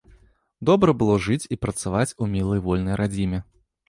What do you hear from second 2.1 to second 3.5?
у мілай вольнай радзіме.